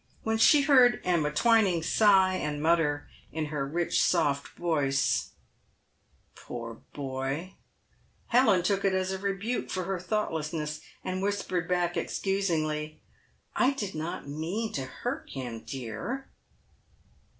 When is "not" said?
13.93-14.27